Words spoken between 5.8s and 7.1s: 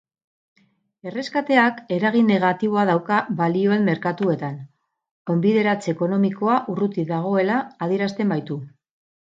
ekonomikoa urruti